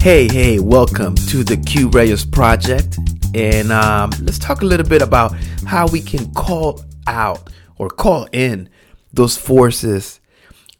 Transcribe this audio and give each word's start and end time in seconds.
Hey, 0.00 0.28
hey, 0.28 0.58
welcome 0.58 1.14
to 1.14 1.44
the 1.44 1.58
Q 1.58 1.90
Reyes 1.90 2.24
Project. 2.24 2.98
And 3.34 3.70
um, 3.70 4.08
let's 4.22 4.38
talk 4.38 4.62
a 4.62 4.64
little 4.64 4.86
bit 4.88 5.02
about 5.02 5.34
how 5.66 5.88
we 5.88 6.00
can 6.00 6.32
call 6.32 6.82
out 7.06 7.50
or 7.76 7.90
call 7.90 8.26
in 8.32 8.70
those 9.12 9.36
forces 9.36 10.20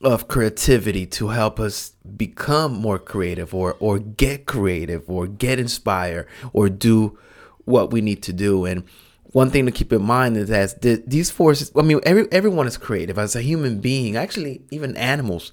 of 0.01 0.27
creativity 0.27 1.05
to 1.09 1.29
help 1.29 1.61
us 1.61 1.91
become 2.17 2.73
more 2.73 2.99
creative 2.99 3.55
or, 3.55 3.77
or 3.79 3.99
get 3.99 4.47
creative 4.47 5.05
or 5.07 5.27
get 5.27 5.59
inspired 5.59 6.27
or 6.55 6.71
do 6.71 7.19
what 7.67 7.91
we 7.91 8.01
need 8.01 8.23
to 8.23 8.33
do. 8.33 8.65
And 8.65 8.85
one 9.33 9.51
thing 9.51 9.67
to 9.67 9.71
keep 9.71 9.93
in 9.93 10.01
mind 10.01 10.39
is 10.39 10.49
that 10.49 11.11
these 11.11 11.31
forces, 11.31 11.71
I 11.77 11.83
mean, 11.83 12.01
every, 12.05 12.27
everyone 12.33 12.67
is 12.67 12.79
creative. 12.79 13.19
As 13.19 13.37
a 13.37 13.43
human 13.43 13.81
being, 13.81 14.17
actually, 14.17 14.63
even 14.71 14.97
animals 14.97 15.53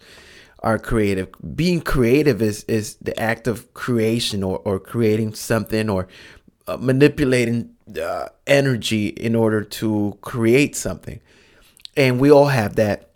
are 0.59 0.79
creative. 0.79 1.29
Being 1.55 1.81
creative 1.81 2.41
is 2.41 2.63
is 2.65 2.95
the 2.95 3.17
act 3.19 3.47
of 3.47 3.73
creation 3.73 4.43
or, 4.43 4.59
or 4.65 4.79
creating 4.79 5.33
something 5.35 5.89
or 5.89 6.07
uh, 6.67 6.77
manipulating 6.77 7.75
uh, 8.01 8.27
energy 8.45 9.07
in 9.07 9.35
order 9.35 9.63
to 9.63 10.17
create 10.21 10.75
something. 10.75 11.19
And 11.95 12.19
we 12.19 12.31
all 12.31 12.47
have 12.47 12.75
that. 12.75 13.11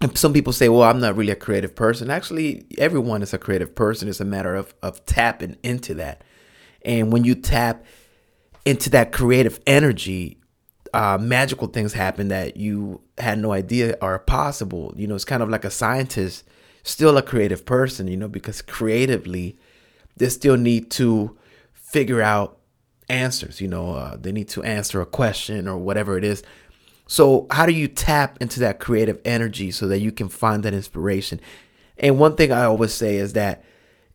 And 0.00 0.18
some 0.18 0.32
people 0.32 0.52
say, 0.52 0.68
well, 0.68 0.82
I'm 0.82 1.00
not 1.00 1.16
really 1.16 1.32
a 1.32 1.36
creative 1.36 1.74
person. 1.74 2.10
Actually, 2.10 2.66
everyone 2.76 3.22
is 3.22 3.32
a 3.32 3.38
creative 3.38 3.74
person. 3.74 4.08
It's 4.08 4.20
a 4.20 4.24
matter 4.24 4.54
of, 4.54 4.74
of 4.82 5.06
tapping 5.06 5.56
into 5.62 5.94
that. 5.94 6.22
And 6.84 7.12
when 7.12 7.24
you 7.24 7.34
tap 7.34 7.84
into 8.66 8.90
that 8.90 9.12
creative 9.12 9.60
energy, 9.66 10.38
uh, 10.94 11.18
magical 11.18 11.68
things 11.68 11.92
happen 11.92 12.28
that 12.28 12.56
you 12.56 13.00
had 13.18 13.38
no 13.38 13.52
idea 13.52 13.96
are 14.00 14.18
possible. 14.18 14.94
You 14.96 15.06
know, 15.06 15.14
it's 15.14 15.24
kind 15.24 15.42
of 15.42 15.48
like 15.48 15.64
a 15.64 15.70
scientist 15.70 16.44
still 16.84 17.16
a 17.16 17.22
creative 17.22 17.64
person, 17.66 18.06
you 18.06 18.16
know, 18.16 18.28
because 18.28 18.62
creatively 18.62 19.58
they 20.16 20.28
still 20.28 20.56
need 20.56 20.90
to 20.92 21.36
figure 21.72 22.22
out 22.22 22.58
answers, 23.08 23.60
you 23.60 23.66
know, 23.66 23.94
uh, 23.94 24.16
they 24.16 24.30
need 24.30 24.48
to 24.48 24.62
answer 24.62 25.00
a 25.00 25.06
question 25.06 25.66
or 25.66 25.78
whatever 25.78 26.16
it 26.16 26.24
is. 26.24 26.42
So, 27.06 27.46
how 27.50 27.66
do 27.66 27.72
you 27.72 27.88
tap 27.88 28.38
into 28.40 28.60
that 28.60 28.80
creative 28.80 29.20
energy 29.24 29.70
so 29.70 29.88
that 29.88 29.98
you 29.98 30.12
can 30.12 30.28
find 30.28 30.62
that 30.62 30.72
inspiration? 30.72 31.40
And 31.98 32.18
one 32.18 32.36
thing 32.36 32.52
I 32.52 32.64
always 32.64 32.94
say 32.94 33.16
is 33.16 33.32
that 33.32 33.64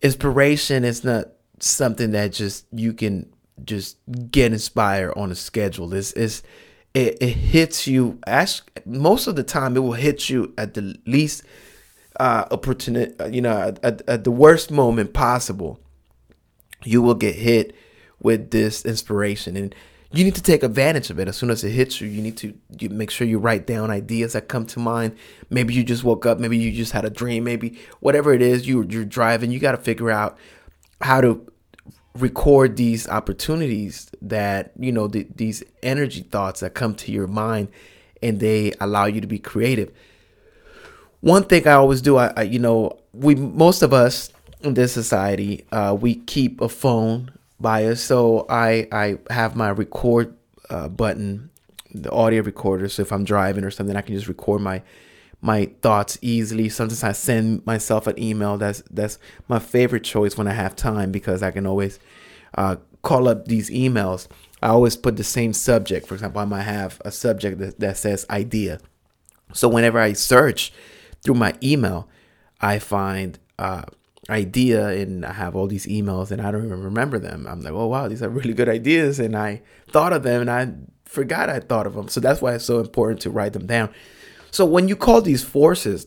inspiration 0.02 0.84
is 0.86 1.04
not 1.04 1.28
something 1.60 2.12
that 2.12 2.34
just 2.34 2.66
you 2.72 2.94
can 2.94 3.32
just 3.64 3.98
get 4.32 4.54
inspired 4.54 5.14
on 5.16 5.32
a 5.32 5.36
schedule. 5.36 5.94
It's, 5.94 6.14
it's 6.14 6.42
it, 7.00 7.18
it 7.22 7.30
hits 7.30 7.88
you. 7.88 8.20
Most 8.86 9.28
of 9.28 9.36
the 9.36 9.44
time, 9.44 9.76
it 9.78 9.80
will 9.80 9.94
hit 9.94 10.30
you 10.30 10.54
at 10.58 10.74
the 10.74 10.98
least 11.06 11.44
uh, 12.20 12.46
opportunity, 12.52 13.14
uh, 13.20 13.28
you 13.28 13.42
know, 13.42 13.74
at, 13.82 14.02
at 14.08 14.24
the 14.24 14.32
worst 14.32 14.70
moment 14.72 15.14
possible, 15.14 15.80
you 16.84 17.02
will 17.02 17.16
get 17.16 17.36
hit 17.36 17.74
with 18.22 18.52
this 18.52 18.86
inspiration. 18.86 19.56
And 19.56 19.74
you 20.12 20.24
need 20.26 20.36
to 20.36 20.42
take 20.42 20.64
advantage 20.64 21.10
of 21.10 21.20
it 21.20 21.28
as 21.28 21.38
soon 21.38 21.50
as 21.50 21.64
it 21.64 21.70
hits 21.70 22.02
you. 22.02 22.08
You 22.08 22.22
need 22.22 22.36
to 22.38 22.54
you 22.80 22.90
make 22.90 23.12
sure 23.12 23.28
you 23.28 23.40
write 23.40 23.66
down 23.66 23.92
ideas 23.92 24.34
that 24.34 24.48
come 24.48 24.66
to 24.68 24.80
mind. 24.80 25.16
Maybe 25.50 25.74
you 25.74 25.84
just 25.84 26.04
woke 26.04 26.26
up. 26.26 26.40
Maybe 26.40 26.58
you 26.58 26.72
just 26.72 26.92
had 26.92 27.06
a 27.06 27.10
dream. 27.10 27.44
Maybe 27.44 27.80
whatever 28.00 28.34
it 28.34 28.42
is 28.42 28.68
you 28.68 28.84
you're 28.90 29.06
driving. 29.06 29.52
You 29.52 29.60
got 29.60 29.74
to 29.74 29.78
figure 29.78 30.10
out 30.10 30.38
how 31.00 31.22
to 31.22 31.50
record 32.20 32.78
these 32.78 33.08
opportunities 33.08 34.10
that 34.22 34.72
you 34.78 34.92
know 34.92 35.08
the, 35.08 35.28
these 35.36 35.64
energy 35.84 36.22
thoughts 36.22 36.60
that 36.60 36.74
come 36.74 36.96
to 36.96 37.12
your 37.12 37.28
mind, 37.28 37.70
and 38.22 38.40
they 38.40 38.74
allow 38.80 39.06
you 39.06 39.22
to 39.22 39.28
be 39.28 39.40
creative 39.40 39.92
one 41.22 41.44
thing 41.44 41.68
I 41.68 41.74
always 41.74 42.02
do, 42.02 42.18
I, 42.18 42.34
I, 42.36 42.42
you 42.44 42.60
know, 42.60 42.98
we 43.14 43.36
most 43.36 43.82
of 43.82 43.94
us 43.94 44.32
in 44.62 44.74
this 44.74 44.94
society, 44.94 45.66
uh, 45.72 45.96
we 46.00 46.16
keep 46.16 46.62
a 46.62 46.70
phone 46.70 47.32
by 47.60 47.86
us. 47.86 48.02
So 48.02 48.46
I 48.50 48.88
I 48.92 49.18
have 49.30 49.56
my 49.56 49.70
record 49.70 50.36
uh, 50.70 50.88
button, 50.88 51.50
the 51.94 52.12
audio 52.12 52.44
recorder. 52.44 52.88
So 52.90 53.02
if 53.02 53.12
I'm 53.12 53.24
driving 53.24 53.64
or 53.64 53.72
something, 53.72 53.96
I 53.96 54.02
can 54.02 54.16
just 54.16 54.28
record 54.28 54.62
my 54.62 54.82
my 55.42 55.70
thoughts 55.82 56.18
easily. 56.22 56.70
Sometimes 56.70 57.04
I 57.04 57.14
send 57.14 57.66
myself 57.66 58.08
an 58.08 58.22
email. 58.22 58.58
That's 58.58 58.84
that's 58.92 59.18
my 59.48 59.60
favorite 59.60 60.04
choice 60.04 60.38
when 60.38 60.48
I 60.48 60.54
have 60.54 60.76
time 60.76 61.12
because 61.12 61.42
I 61.42 61.52
can 61.52 61.66
always 61.66 62.00
uh, 62.56 62.78
call 63.02 63.28
up 63.28 63.46
these 63.46 63.70
emails. 63.70 64.28
I 64.62 64.68
always 64.70 64.98
put 64.98 65.16
the 65.16 65.24
same 65.24 65.54
subject. 65.54 66.08
For 66.08 66.16
example, 66.16 66.42
I 66.42 66.46
might 66.46 66.64
have 66.64 67.02
a 67.06 67.12
subject 67.12 67.60
that, 67.60 67.80
that 67.80 67.98
says 67.98 68.26
idea. 68.30 68.80
So 69.54 69.70
whenever 69.70 70.00
I 70.00 70.14
search 70.14 70.74
through 71.24 71.36
my 71.36 71.56
email, 71.64 72.10
I 72.60 72.80
find 72.80 73.40
uh, 73.58 73.84
idea 74.30 74.88
and 74.90 75.26
I 75.26 75.34
have 75.34 75.56
all 75.56 75.68
these 75.68 75.86
emails 75.88 76.32
and 76.32 76.42
I 76.42 76.52
don't 76.52 76.66
even 76.66 76.84
remember 76.84 77.18
them. 77.20 77.48
I'm 77.48 77.62
like, 77.62 77.74
oh 77.74 77.88
wow, 77.88 78.08
these 78.10 78.22
are 78.22 78.30
really 78.30 78.54
good 78.54 78.70
ideas, 78.70 79.20
and 79.20 79.36
I 79.36 79.62
thought 79.90 80.14
of 80.14 80.24
them 80.24 80.42
and 80.42 80.52
I 80.52 80.74
forgot 81.06 81.50
I 81.50 81.60
thought 81.60 81.88
of 81.88 81.94
them. 81.94 82.10
So 82.10 82.20
that's 82.20 82.42
why 82.42 82.56
it's 82.56 82.66
so 82.66 82.80
important 82.80 83.22
to 83.22 83.30
write 83.30 83.54
them 83.54 83.66
down. 83.66 83.90
So 84.52 84.66
when 84.66 84.88
you 84.88 84.96
call 84.96 85.22
these 85.22 85.44
forces, 85.44 86.06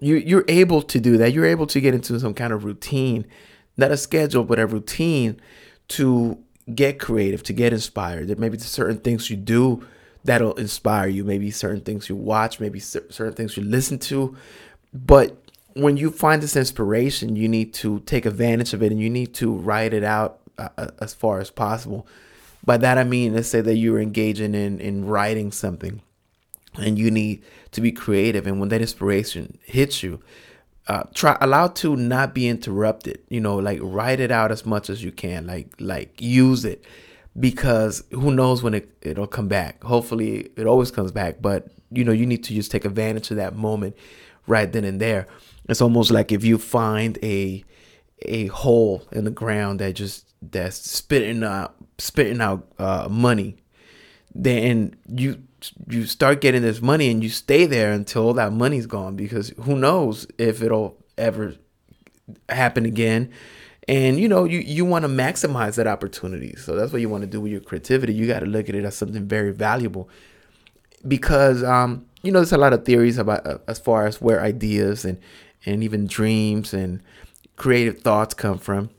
you 0.00 0.16
you're 0.16 0.44
able 0.48 0.82
to 0.82 1.00
do 1.00 1.16
that. 1.18 1.32
You're 1.32 1.46
able 1.46 1.66
to 1.68 1.80
get 1.80 1.94
into 1.94 2.18
some 2.20 2.34
kind 2.34 2.52
of 2.52 2.64
routine, 2.64 3.26
not 3.76 3.90
a 3.90 3.96
schedule, 3.96 4.44
but 4.44 4.58
a 4.58 4.66
routine 4.66 5.40
to 5.88 6.38
get 6.74 6.98
creative, 6.98 7.42
to 7.44 7.52
get 7.52 7.72
inspired. 7.72 8.28
There 8.28 8.36
may 8.36 8.48
be 8.48 8.58
certain 8.58 8.98
things 8.98 9.30
you 9.30 9.36
do 9.36 9.86
that'll 10.24 10.54
inspire 10.54 11.08
you. 11.08 11.24
Maybe 11.24 11.50
certain 11.50 11.82
things 11.82 12.08
you 12.08 12.16
watch, 12.16 12.60
maybe 12.60 12.80
certain 12.80 13.34
things 13.34 13.56
you 13.56 13.62
listen 13.62 13.98
to. 14.00 14.36
But 14.92 15.36
when 15.74 15.96
you 15.96 16.10
find 16.10 16.42
this 16.42 16.56
inspiration, 16.56 17.36
you 17.36 17.48
need 17.48 17.74
to 17.74 18.00
take 18.00 18.26
advantage 18.26 18.72
of 18.74 18.82
it 18.82 18.92
and 18.92 19.00
you 19.00 19.10
need 19.10 19.34
to 19.34 19.52
write 19.52 19.92
it 19.92 20.04
out 20.04 20.40
uh, 20.58 20.68
uh, 20.78 20.88
as 21.00 21.14
far 21.14 21.40
as 21.40 21.50
possible. 21.50 22.06
By 22.64 22.78
that 22.78 22.96
I 22.96 23.04
mean, 23.04 23.34
let's 23.34 23.48
say 23.48 23.60
that 23.60 23.76
you're 23.76 24.00
engaging 24.00 24.54
in 24.54 24.80
in 24.80 25.04
writing 25.04 25.52
something, 25.52 26.00
and 26.76 26.98
you 26.98 27.10
need 27.10 27.42
to 27.72 27.80
be 27.80 27.92
creative. 27.92 28.46
And 28.46 28.60
when 28.60 28.68
that 28.70 28.80
inspiration 28.80 29.58
hits 29.64 30.02
you, 30.02 30.20
uh, 30.86 31.04
try 31.14 31.36
allow 31.40 31.68
to 31.68 31.96
not 31.96 32.34
be 32.34 32.48
interrupted. 32.48 33.20
You 33.28 33.40
know, 33.40 33.56
like 33.56 33.78
write 33.82 34.20
it 34.20 34.30
out 34.30 34.52
as 34.52 34.66
much 34.66 34.90
as 34.90 35.02
you 35.02 35.12
can. 35.12 35.46
Like 35.46 35.74
like 35.78 36.20
use 36.20 36.64
it 36.64 36.84
because 37.38 38.04
who 38.10 38.32
knows 38.32 38.62
when 38.62 38.74
it, 38.74 38.90
it'll 39.02 39.26
come 39.26 39.48
back. 39.48 39.82
Hopefully, 39.82 40.50
it 40.56 40.66
always 40.66 40.90
comes 40.90 41.12
back, 41.12 41.36
but 41.40 41.68
you 41.90 42.04
know, 42.04 42.12
you 42.12 42.26
need 42.26 42.44
to 42.44 42.54
just 42.54 42.70
take 42.70 42.84
advantage 42.84 43.30
of 43.30 43.36
that 43.36 43.56
moment 43.56 43.96
right 44.46 44.70
then 44.72 44.84
and 44.84 45.00
there. 45.00 45.26
It's 45.68 45.80
almost 45.80 46.10
like 46.10 46.32
if 46.32 46.44
you 46.44 46.58
find 46.58 47.18
a 47.22 47.64
a 48.22 48.46
hole 48.46 49.02
in 49.12 49.24
the 49.24 49.30
ground 49.30 49.80
that 49.80 49.94
just 49.94 50.26
that's 50.42 50.76
spitting 50.90 51.42
out 51.42 51.74
spitting 51.98 52.40
out 52.40 52.66
uh, 52.78 53.08
money, 53.10 53.56
then 54.34 54.96
you 55.08 55.42
you 55.88 56.04
start 56.06 56.40
getting 56.40 56.62
this 56.62 56.82
money 56.82 57.10
and 57.10 57.22
you 57.22 57.30
stay 57.30 57.64
there 57.66 57.92
until 57.92 58.34
that 58.34 58.52
money's 58.52 58.86
gone 58.86 59.16
because 59.16 59.50
who 59.62 59.76
knows 59.76 60.26
if 60.36 60.62
it'll 60.62 60.96
ever 61.16 61.54
happen 62.48 62.84
again. 62.84 63.30
And 63.86 64.18
you 64.18 64.28
know 64.28 64.44
you 64.44 64.60
you 64.60 64.84
want 64.84 65.04
to 65.04 65.08
maximize 65.08 65.76
that 65.76 65.86
opportunity. 65.86 66.54
So 66.56 66.74
that's 66.74 66.92
what 66.92 67.00
you 67.00 67.08
want 67.08 67.22
to 67.22 67.26
do 67.26 67.40
with 67.40 67.52
your 67.52 67.60
creativity. 67.60 68.14
You 68.14 68.26
got 68.26 68.40
to 68.40 68.46
look 68.46 68.68
at 68.68 68.74
it 68.74 68.84
as 68.84 68.96
something 68.96 69.26
very 69.26 69.52
valuable 69.52 70.08
because 71.06 71.62
um 71.62 72.06
you 72.22 72.32
know 72.32 72.40
there's 72.40 72.52
a 72.52 72.58
lot 72.58 72.72
of 72.72 72.84
theories 72.84 73.18
about 73.18 73.46
uh, 73.46 73.58
as 73.68 73.78
far 73.78 74.06
as 74.06 74.20
where 74.20 74.40
ideas 74.40 75.04
and 75.04 75.20
and 75.66 75.84
even 75.84 76.06
dreams 76.06 76.74
and 76.74 77.02
creative 77.56 78.00
thoughts 78.00 78.34
come 78.34 78.58
from. 78.58 78.90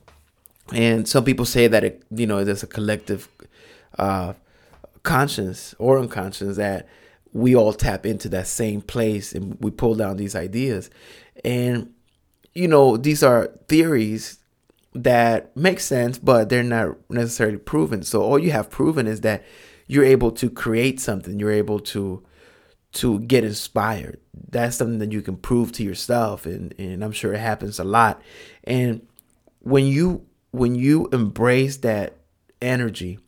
And 0.72 1.07
some 1.07 1.23
people 1.23 1.46
say 1.46 1.67
that 1.67 1.84
it 1.84 2.03
you 2.12 2.28
know 2.28 2.44
there's 2.44 2.63
a 2.63 2.67
collective 2.67 3.28
uh 3.97 4.34
conscience 5.05 5.73
or 5.79 5.97
unconscious 5.99 6.57
that 6.57 6.88
we 7.31 7.55
all 7.55 7.73
tap 7.73 8.05
into 8.05 8.27
that 8.29 8.47
same 8.47 8.81
place 8.81 9.33
and 9.33 9.57
we 9.61 9.71
pull 9.71 9.96
down 9.96 10.17
these 10.17 10.35
ideas 10.35 10.90
and 11.43 11.93
you 12.53 12.67
know 12.67 12.97
these 12.97 13.23
are 13.23 13.47
theories 13.67 14.40
that 14.96 15.55
make 15.57 15.81
sense, 15.81 16.17
but 16.17 16.47
they're 16.47 16.63
not 16.63 16.96
necessarily 17.09 17.57
proven. 17.57 18.02
So 18.02 18.22
all 18.23 18.40
you 18.40 18.52
have 18.52 18.69
proven 18.69 19.07
is 19.07 19.22
that 19.22 19.43
you're 19.87 20.05
able 20.05 20.31
to 20.31 20.49
create 20.49 20.99
something. 20.99 21.37
You're 21.37 21.51
able 21.51 21.79
to 21.81 22.23
to 22.93 23.19
get 23.19 23.43
inspired. 23.43 24.22
That's 24.51 24.78
something 24.78 24.99
that 24.99 25.11
you 25.11 25.22
can 25.22 25.35
prove 25.35 25.73
to 25.73 25.84
yourself, 25.84 26.46
and 26.46 26.73
and 26.79 27.03
I'm 27.03 27.11
sure 27.11 27.34
it 27.34 27.40
happens 27.40 27.78
a 27.78 27.84
lot. 27.84 28.22
And 28.63 29.05
when 29.59 29.85
you 29.85 30.25
when 30.51 30.75
you 30.75 31.09
embrace 31.11 31.78
that 31.78 32.16
energy, 32.61 33.19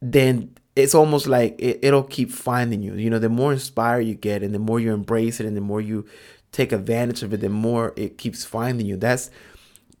then 0.00 0.54
it's 0.80 0.94
almost 0.94 1.26
like 1.26 1.56
it, 1.58 1.78
it'll 1.82 2.02
keep 2.02 2.30
finding 2.30 2.82
you. 2.82 2.94
You 2.94 3.10
know, 3.10 3.18
the 3.18 3.28
more 3.28 3.52
inspired 3.52 4.02
you 4.02 4.14
get, 4.14 4.42
and 4.42 4.54
the 4.54 4.58
more 4.58 4.80
you 4.80 4.92
embrace 4.92 5.40
it, 5.40 5.46
and 5.46 5.56
the 5.56 5.60
more 5.60 5.80
you 5.80 6.06
take 6.52 6.72
advantage 6.72 7.22
of 7.22 7.32
it, 7.32 7.40
the 7.40 7.48
more 7.48 7.92
it 7.96 8.18
keeps 8.18 8.44
finding 8.44 8.86
you. 8.86 8.96
That's 8.96 9.30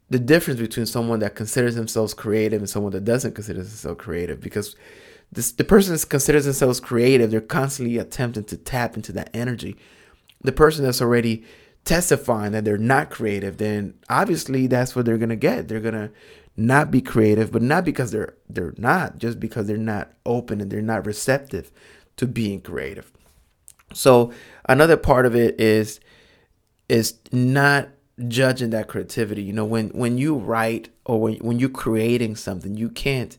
the 0.08 0.18
difference 0.18 0.60
between 0.60 0.86
someone 0.86 1.20
that 1.20 1.36
considers 1.36 1.76
themselves 1.76 2.14
creative 2.14 2.60
and 2.60 2.68
someone 2.68 2.92
that 2.92 3.04
doesn't 3.04 3.34
consider 3.34 3.62
themselves 3.62 4.00
creative 4.00 4.40
because 4.40 4.74
this, 5.30 5.52
the 5.52 5.62
person 5.62 5.94
that 5.94 6.08
considers 6.08 6.44
themselves 6.44 6.80
creative 6.80 7.30
they're 7.30 7.40
constantly 7.40 7.96
attempting 7.96 8.42
to 8.42 8.56
tap 8.56 8.96
into 8.96 9.12
that 9.12 9.30
energy 9.32 9.76
the 10.40 10.50
person 10.50 10.84
that's 10.84 11.00
already 11.00 11.44
testifying 11.84 12.52
that 12.52 12.64
they're 12.64 12.78
not 12.78 13.10
creative, 13.10 13.56
then 13.56 13.94
obviously 14.08 14.66
that's 14.66 14.94
what 14.94 15.04
they're 15.04 15.18
gonna 15.18 15.36
get. 15.36 15.68
They're 15.68 15.80
gonna 15.80 16.10
not 16.56 16.90
be 16.90 17.00
creative, 17.00 17.52
but 17.52 17.62
not 17.62 17.84
because 17.84 18.10
they're 18.10 18.34
they're 18.48 18.74
not, 18.76 19.18
just 19.18 19.40
because 19.40 19.66
they're 19.66 19.76
not 19.76 20.12
open 20.26 20.60
and 20.60 20.70
they're 20.70 20.82
not 20.82 21.06
receptive 21.06 21.70
to 22.16 22.26
being 22.26 22.60
creative. 22.60 23.10
So 23.92 24.32
another 24.68 24.96
part 24.96 25.26
of 25.26 25.34
it 25.34 25.60
is 25.60 26.00
is 26.88 27.14
not 27.32 27.88
judging 28.28 28.70
that 28.70 28.88
creativity. 28.88 29.42
You 29.42 29.52
know, 29.52 29.64
when 29.64 29.88
when 29.90 30.18
you 30.18 30.34
write 30.36 30.90
or 31.04 31.20
when 31.20 31.34
when 31.36 31.58
you're 31.58 31.68
creating 31.68 32.36
something, 32.36 32.74
you 32.74 32.88
can't 32.88 33.36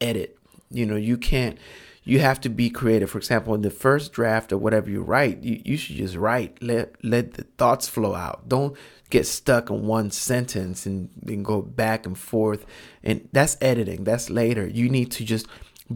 edit. 0.00 0.38
You 0.70 0.86
know, 0.86 0.96
you 0.96 1.16
can't 1.16 1.58
you 2.04 2.18
have 2.20 2.40
to 2.42 2.48
be 2.50 2.68
creative. 2.68 3.10
For 3.10 3.18
example, 3.18 3.54
in 3.54 3.62
the 3.62 3.70
first 3.70 4.12
draft 4.12 4.52
or 4.52 4.58
whatever 4.58 4.90
you 4.90 5.02
write, 5.02 5.42
you, 5.42 5.60
you 5.64 5.76
should 5.76 5.96
just 5.96 6.16
write. 6.16 6.62
Let 6.62 7.02
let 7.02 7.34
the 7.34 7.44
thoughts 7.58 7.88
flow 7.88 8.14
out. 8.14 8.48
Don't 8.48 8.76
get 9.10 9.26
stuck 9.26 9.70
in 9.70 9.86
one 9.86 10.10
sentence 10.10 10.86
and, 10.86 11.08
and 11.26 11.44
go 11.44 11.62
back 11.62 12.04
and 12.06 12.16
forth. 12.16 12.66
And 13.02 13.28
that's 13.32 13.56
editing. 13.60 14.04
That's 14.04 14.28
later. 14.28 14.66
You 14.66 14.88
need 14.88 15.10
to 15.12 15.24
just 15.24 15.46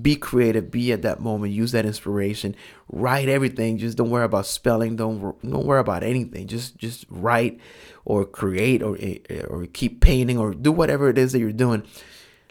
be 0.02 0.16
creative 0.16 0.70
be 0.70 0.92
at 0.92 1.00
that 1.00 1.18
moment 1.18 1.50
use 1.50 1.72
that 1.72 1.86
inspiration 1.86 2.54
write 2.92 3.26
everything 3.26 3.78
just 3.78 3.96
don't 3.96 4.10
worry 4.10 4.26
about 4.26 4.44
spelling 4.44 4.96
don't 4.96 5.20
don't 5.42 5.64
worry 5.64 5.80
about 5.80 6.02
anything 6.02 6.46
just 6.46 6.76
just 6.76 7.06
write 7.08 7.58
or 8.04 8.26
create 8.26 8.82
or 8.82 8.98
eh, 9.00 9.16
eh, 9.30 9.40
or 9.48 9.64
keep 9.66 10.02
painting 10.02 10.36
or 10.36 10.52
do 10.52 10.70
whatever 10.70 11.08
it 11.08 11.16
is 11.16 11.32
that 11.32 11.38
you're 11.38 11.52
doing 11.52 11.82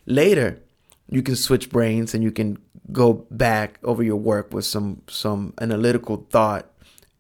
later 0.08 0.60
you 1.10 1.22
can 1.22 1.36
switch 1.36 1.70
brains 1.70 2.14
and 2.14 2.24
you 2.24 2.32
can 2.32 2.58
go 2.92 3.26
back 3.32 3.80
over 3.84 4.04
your 4.04 4.16
work 4.18 4.54
with 4.54 4.66
some 4.66 5.02
some 5.08 5.54
analytical 5.60 6.26
thought 6.30 6.72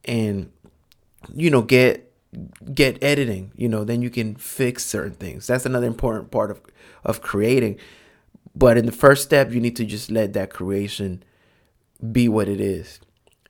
and 0.05 0.51
you 1.33 1.49
know 1.49 1.61
get 1.61 2.11
get 2.73 3.01
editing 3.03 3.51
you 3.55 3.67
know 3.67 3.83
then 3.83 4.01
you 4.01 4.09
can 4.09 4.35
fix 4.35 4.85
certain 4.85 5.13
things. 5.13 5.47
That's 5.47 5.65
another 5.65 5.87
important 5.87 6.31
part 6.31 6.51
of 6.51 6.61
of 7.03 7.21
creating. 7.21 7.79
But 8.55 8.77
in 8.77 8.85
the 8.85 8.91
first 8.91 9.23
step 9.23 9.51
you 9.51 9.61
need 9.61 9.75
to 9.77 9.85
just 9.85 10.11
let 10.11 10.33
that 10.33 10.49
creation 10.49 11.23
be 12.11 12.29
what 12.29 12.47
it 12.47 12.59
is. 12.59 12.99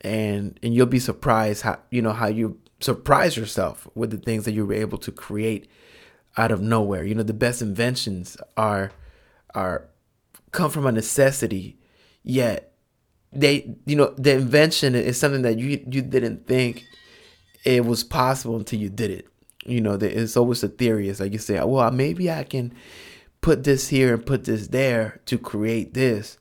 And 0.02 0.60
and 0.62 0.74
you'll 0.74 0.86
be 0.86 1.00
surprised 1.00 1.64
how 1.64 1.80
you 1.90 2.02
know 2.02 2.14
how 2.14 2.28
you 2.28 2.60
surprise 2.80 3.36
yourself 3.36 3.88
with 3.96 4.12
the 4.12 4.18
things 4.18 4.46
that 4.46 4.52
you 4.52 4.66
were 4.66 4.74
able 4.74 5.00
to 5.00 5.12
create 5.12 5.68
out 6.36 6.52
of 6.52 6.62
nowhere. 6.62 7.04
You 7.04 7.16
know 7.16 7.24
the 7.24 7.34
best 7.34 7.62
inventions 7.62 8.38
are 8.56 8.92
are 9.56 9.90
come 10.52 10.72
from 10.72 10.86
a 10.86 10.92
necessity, 10.92 11.78
yet 12.24 12.74
they 13.32 13.76
you 13.86 13.96
know 13.96 14.14
the 14.18 14.34
invention 14.34 14.96
is 14.96 15.20
something 15.20 15.42
that 15.42 15.58
you 15.60 15.84
you 15.90 16.02
didn't 16.02 16.48
think 16.48 16.86
it 17.66 17.86
was 17.86 18.04
possible 18.04 18.56
until 18.56 18.80
you 18.80 18.90
did 18.90 19.12
it. 19.12 19.28
You 19.66 19.82
know, 19.82 19.96
it's 19.96 20.38
always 20.38 20.64
a 20.64 20.70
theory. 20.70 21.10
It's 21.10 21.20
like 21.20 21.34
you 21.34 21.40
say, 21.40 21.62
well, 21.62 21.92
maybe 21.92 22.32
I 22.32 22.44
can 22.44 22.74
put 23.42 23.66
this 23.66 23.90
here 23.90 24.14
and 24.14 24.26
put 24.26 24.46
this 24.46 24.70
there 24.70 25.20
to 25.26 25.38
create 25.38 25.94
this, 25.94 26.38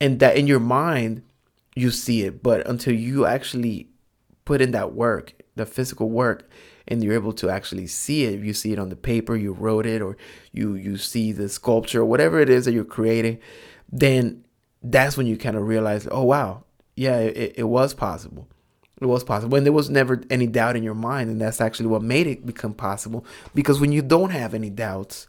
and 0.00 0.18
that 0.18 0.36
in 0.36 0.46
your 0.46 0.60
mind 0.60 1.22
you 1.76 1.90
see 1.90 2.22
it, 2.22 2.42
but 2.42 2.66
until 2.66 2.94
you 2.94 3.26
actually 3.26 3.88
put 4.44 4.60
in 4.60 4.72
that 4.72 4.92
work, 4.92 5.34
the 5.54 5.64
physical 5.64 6.10
work, 6.10 6.50
and 6.90 7.02
you're 7.02 7.14
able 7.14 7.32
to 7.34 7.48
actually 7.48 7.86
see 7.86 8.24
it. 8.24 8.40
You 8.40 8.52
see 8.52 8.72
it 8.72 8.78
on 8.78 8.88
the 8.88 8.96
paper, 8.96 9.36
you 9.36 9.52
wrote 9.52 9.86
it, 9.86 10.02
or 10.02 10.16
you 10.52 10.74
you 10.74 10.96
see 10.96 11.32
the 11.32 11.48
sculpture, 11.48 12.04
whatever 12.04 12.40
it 12.40 12.50
is 12.50 12.64
that 12.64 12.72
you're 12.72 12.84
creating, 12.84 13.38
then 13.90 14.44
that's 14.82 15.16
when 15.16 15.26
you 15.26 15.36
kind 15.36 15.56
of 15.56 15.66
realize, 15.66 16.08
oh 16.10 16.24
wow, 16.24 16.64
yeah, 16.96 17.18
it, 17.18 17.54
it 17.56 17.64
was 17.64 17.94
possible. 17.94 18.48
It 19.00 19.06
was 19.06 19.24
possible. 19.24 19.56
And 19.56 19.64
there 19.64 19.72
was 19.72 19.88
never 19.88 20.22
any 20.28 20.46
doubt 20.46 20.76
in 20.76 20.82
your 20.82 20.94
mind. 20.94 21.30
And 21.30 21.40
that's 21.40 21.60
actually 21.60 21.86
what 21.86 22.02
made 22.02 22.26
it 22.26 22.44
become 22.44 22.74
possible. 22.74 23.24
Because 23.54 23.80
when 23.80 23.92
you 23.92 24.02
don't 24.02 24.30
have 24.30 24.52
any 24.52 24.68
doubts, 24.68 25.26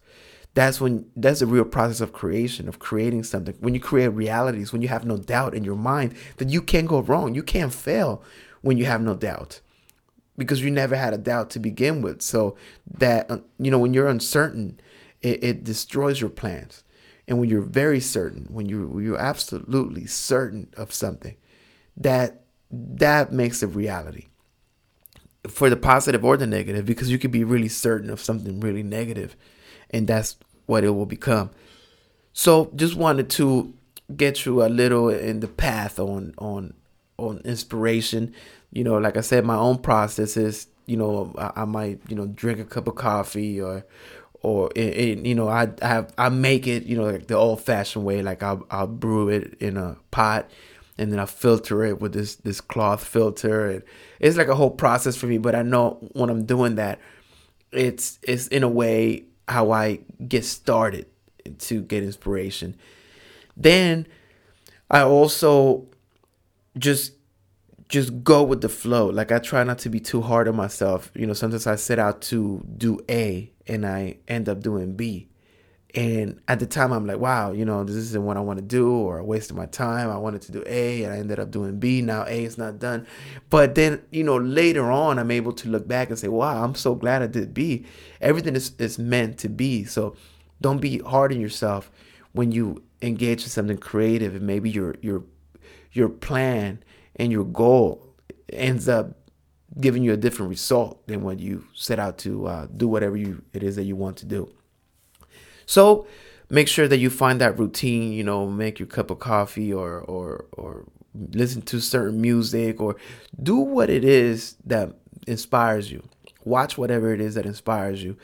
that's 0.54 0.82
when 0.82 1.10
that's 1.16 1.40
the 1.40 1.46
real 1.46 1.64
process 1.64 2.02
of 2.02 2.12
creation, 2.12 2.68
of 2.68 2.80
creating 2.80 3.24
something. 3.24 3.56
When 3.62 3.74
you 3.74 3.80
create 3.80 4.10
realities, 4.10 4.74
when 4.74 4.82
you 4.82 4.90
have 4.90 5.06
no 5.06 5.16
doubt 5.16 5.54
in 5.54 5.64
your 5.64 5.78
mind 5.78 6.16
that 6.38 6.50
you 6.50 6.62
can't 6.62 6.88
go 6.88 7.00
wrong, 7.00 7.34
you 7.34 7.44
can't 7.44 7.74
fail 7.74 8.22
when 8.60 8.78
you 8.78 8.86
have 8.86 9.02
no 9.02 9.16
doubt 9.16 9.62
because 10.42 10.62
you 10.62 10.72
never 10.72 10.96
had 10.96 11.14
a 11.14 11.18
doubt 11.18 11.50
to 11.52 11.60
begin 11.60 12.02
with. 12.02 12.22
So 12.22 12.56
that 12.98 13.30
uh, 13.30 13.40
you 13.60 13.72
know 13.72 13.80
when 13.80 13.94
you're 13.94 14.08
uncertain, 14.08 14.80
it, 15.22 15.44
it 15.44 15.64
destroys 15.64 16.20
your 16.20 16.30
plans. 16.30 16.84
And 17.28 17.40
when 17.40 17.50
you're 17.50 17.62
very 17.62 18.00
certain, 18.00 18.48
when 18.50 18.68
you 18.68 19.00
you're 19.00 19.18
absolutely 19.18 20.06
certain 20.08 20.68
of 20.76 20.94
something, 20.94 21.36
that 21.98 22.44
that 22.72 23.32
makes 23.32 23.62
it 23.64 23.68
reality 23.68 24.28
for 25.48 25.70
the 25.70 25.78
positive 25.78 26.24
or 26.24 26.38
the 26.38 26.48
negative 26.48 26.86
because 26.86 27.10
you 27.10 27.18
could 27.18 27.32
be 27.32 27.44
really 27.44 27.68
certain 27.68 28.10
of 28.10 28.22
something 28.22 28.60
really 28.60 28.84
negative 28.84 29.36
and 29.90 30.08
that's 30.08 30.38
what 30.68 30.84
it 30.84 30.92
will 30.92 31.06
become 31.06 31.50
so 32.32 32.72
just 32.76 32.96
wanted 32.96 33.30
to 33.30 33.74
get 34.16 34.46
you 34.46 34.64
a 34.64 34.68
little 34.68 35.10
in 35.10 35.40
the 35.40 35.48
path 35.48 36.00
on 36.00 36.34
on 36.38 36.74
on 37.18 37.40
inspiration 37.44 38.34
you 38.72 38.84
know, 38.84 38.98
like 38.98 39.18
I 39.18 39.22
said, 39.22 39.46
my 39.46 39.58
own 39.58 39.80
processes. 39.80 40.68
You 40.86 40.98
know, 40.98 41.34
I, 41.38 41.62
I 41.62 41.66
might 41.66 42.00
you 42.10 42.16
know 42.16 42.28
drink 42.28 42.60
a 42.60 42.66
cup 42.66 42.88
of 42.88 42.96
coffee 42.96 43.62
or 43.62 43.86
or 44.44 44.72
it, 44.76 44.98
it, 44.98 45.26
you 45.26 45.36
know 45.36 45.48
I, 45.48 45.70
I 45.82 45.88
have 45.88 46.14
I 46.18 46.30
make 46.30 46.68
it 46.68 46.84
you 46.84 46.98
know 46.98 47.04
like 47.04 47.28
the 47.28 47.36
old 47.36 47.62
fashioned 47.62 48.06
way 48.06 48.22
like 48.22 48.44
I'll 48.44 48.66
I'll 48.72 48.88
brew 48.88 49.30
it 49.30 49.56
in 49.60 49.78
a 49.78 49.98
pot 50.10 50.50
and 50.98 51.12
then 51.12 51.20
I 51.20 51.26
filter 51.26 51.84
it 51.84 52.00
with 52.00 52.14
this 52.14 52.36
this 52.36 52.62
cloth 52.62 53.04
filter 53.04 53.70
and 53.70 53.84
it's 54.20 54.38
like 54.38 54.48
a 54.48 54.56
whole 54.56 54.72
process 54.72 55.16
for 55.16 55.28
me 55.28 55.38
but 55.38 55.56
I 55.56 55.62
know 55.62 55.98
when 56.14 56.30
I'm 56.30 56.46
doing 56.46 56.76
that 56.76 57.00
it's 57.72 58.20
it's 58.24 58.48
in 58.48 58.64
a 58.64 58.70
way 58.70 59.26
how 59.48 59.72
I 59.72 60.00
get 60.28 60.46
started 60.46 61.06
to 61.60 61.82
get 61.82 62.04
inspiration 62.04 62.76
then 63.56 64.08
I 64.90 65.02
also 65.02 65.88
just 66.78 67.14
just 67.92 68.24
go 68.24 68.42
with 68.42 68.62
the 68.62 68.70
flow. 68.70 69.08
Like 69.08 69.34
I 69.34 69.40
try 69.40 69.66
not 69.66 69.78
to 69.80 69.90
be 69.90 70.00
too 70.00 70.22
hard 70.22 70.48
on 70.48 70.56
myself. 70.56 71.12
You 71.14 71.28
know, 71.28 71.34
sometimes 71.34 71.68
I 71.68 71.76
set 71.76 72.00
out 72.00 72.22
to 72.24 72.66
do 72.78 73.02
A 73.10 73.52
and 73.68 73.86
I 73.86 74.18
end 74.30 74.48
up 74.48 74.62
doing 74.62 74.96
B. 74.96 75.28
And 75.94 76.40
at 76.48 76.62
the 76.62 76.66
time 76.66 76.94
I'm 76.94 77.06
like, 77.06 77.20
wow, 77.20 77.52
you 77.52 77.66
know, 77.66 77.84
this 77.84 77.98
isn't 77.98 78.24
what 78.24 78.38
I 78.38 78.40
want 78.40 78.60
to 78.60 78.66
do 78.66 78.94
or 78.94 79.20
I 79.20 79.24
wasted 79.24 79.58
my 79.58 79.66
time. 79.66 80.10
I 80.10 80.16
wanted 80.16 80.42
to 80.44 80.54
do 80.54 80.64
A 80.66 81.04
and 81.04 81.14
I 81.14 81.18
ended 81.18 81.38
up 81.38 81.52
doing 81.52 81.80
B. 81.80 82.02
Now 82.02 82.24
A 82.26 82.46
is 82.46 82.58
not 82.58 82.80
done. 82.80 83.06
But 83.50 83.76
then, 83.76 84.02
you 84.10 84.24
know, 84.24 84.38
later 84.38 84.90
on 84.90 85.20
I'm 85.20 85.30
able 85.30 85.52
to 85.52 85.68
look 85.68 85.86
back 85.86 86.10
and 86.10 86.18
say, 86.18 86.30
wow, 86.30 86.64
I'm 86.64 86.76
so 86.76 86.96
glad 86.96 87.22
I 87.22 87.28
did 87.28 87.54
B. 87.54 87.86
Everything 88.22 88.56
is, 88.56 88.72
is 88.80 88.98
meant 88.98 89.38
to 89.40 89.50
be. 89.50 89.84
So 89.84 90.16
don't 90.62 90.80
be 90.80 91.00
hard 91.00 91.34
on 91.34 91.42
yourself 91.42 91.92
when 92.32 92.54
you 92.54 92.84
engage 93.02 93.44
in 93.44 93.50
something 93.50 93.78
creative 93.78 94.34
and 94.34 94.48
maybe 94.48 94.70
your 94.70 94.96
your 95.02 95.24
your 95.92 96.08
plan 96.08 96.82
and 97.16 97.32
your 97.32 97.46
goal 97.46 98.16
ends 98.52 98.88
up 98.88 99.18
giving 99.80 100.04
you 100.04 100.12
a 100.14 100.18
different 100.18 100.50
result 100.50 101.06
than 101.08 101.24
when 101.24 101.40
you 101.40 101.66
set 101.74 102.00
out 102.00 102.18
to 102.20 102.46
uh, 102.48 102.68
do 102.76 102.88
whatever 102.88 103.16
you 103.16 103.42
it 103.54 103.64
is 103.64 103.76
that 103.76 103.84
you 103.84 103.96
want 103.96 104.18
to 104.18 104.26
do. 104.26 104.52
So 105.66 106.08
make 106.50 106.68
sure 106.68 106.88
that 106.88 106.98
you 106.98 107.10
find 107.10 107.40
that 107.40 107.58
routine. 107.58 108.12
You 108.12 108.24
know, 108.24 108.48
make 108.48 108.80
your 108.80 108.88
cup 108.88 109.10
of 109.10 109.20
coffee 109.20 109.72
or 109.72 110.00
or 110.00 110.46
or 110.54 110.86
listen 111.14 111.62
to 111.62 111.80
certain 111.80 112.22
music 112.22 112.82
or 112.82 112.96
do 113.42 113.58
what 113.58 113.90
it 113.90 114.04
is 114.04 114.56
that 114.66 114.94
inspires 115.28 115.92
you. 115.92 116.04
Watch 116.44 116.78
whatever 116.78 117.14
it 117.14 117.22
is 117.22 117.36
that 117.36 117.46
inspires 117.46 118.04
you, 118.04 118.18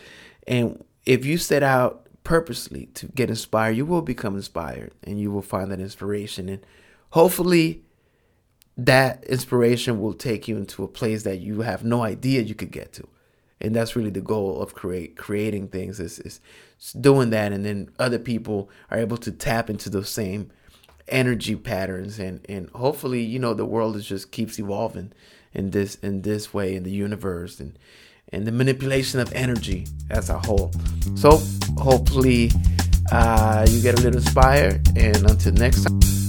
and 0.48 0.84
if 1.06 1.26
you 1.26 1.38
set 1.38 1.64
out 1.64 2.08
purposely 2.24 2.88
to 2.88 3.08
get 3.08 3.30
inspired, 3.30 3.78
you 3.78 3.86
will 3.86 4.02
become 4.02 4.36
inspired 4.36 4.92
and 5.04 5.18
you 5.18 5.32
will 5.32 5.42
find 5.42 5.72
that 5.72 5.80
inspiration 5.80 6.50
and 6.50 6.66
hopefully 7.12 7.84
that 8.78 9.24
inspiration 9.24 10.00
will 10.00 10.14
take 10.14 10.48
you 10.48 10.56
into 10.56 10.84
a 10.84 10.88
place 10.88 11.24
that 11.24 11.40
you 11.40 11.62
have 11.62 11.84
no 11.84 12.04
idea 12.04 12.42
you 12.42 12.56
could 12.56 12.72
get 12.72 12.94
to. 12.94 13.08
And 13.60 13.76
that's 13.76 13.96
really 13.96 14.12
the 14.12 14.22
goal 14.22 14.62
of 14.62 14.76
create 14.76 15.18
creating 15.18 15.70
things 15.70 16.00
is, 16.00 16.20
is 16.20 16.40
doing 17.00 17.32
that. 17.32 17.52
And 17.52 17.66
then 17.66 17.90
other 17.98 18.20
people 18.20 18.70
are 18.92 19.00
able 19.00 19.18
to 19.18 19.32
tap 19.32 19.70
into 19.70 19.90
those 19.90 20.10
same 20.10 20.52
energy 21.08 21.56
patterns. 21.56 22.20
And 22.20 22.46
and 22.48 22.70
hopefully 22.72 23.24
you 23.24 23.40
know 23.40 23.56
the 23.56 23.66
world 23.66 23.96
is 23.96 24.06
just 24.06 24.32
keeps 24.32 24.60
evolving 24.60 25.12
in 25.54 25.72
this 25.72 25.96
in 25.96 26.22
this 26.22 26.54
way 26.54 26.76
in 26.76 26.84
the 26.84 26.92
universe 26.92 27.60
and 27.60 27.80
and 28.32 28.46
the 28.46 28.52
manipulation 28.52 29.20
of 29.20 29.34
energy 29.34 29.88
as 30.12 30.30
a 30.30 30.38
whole. 30.38 30.72
So 31.16 31.42
hopefully 31.80 32.52
uh, 33.12 33.66
you 33.68 33.82
get 33.82 33.98
a 33.98 34.02
little 34.02 34.18
inspired. 34.18 34.88
And 34.96 35.28
until 35.28 35.54
next 35.54 35.86
time 35.86 36.27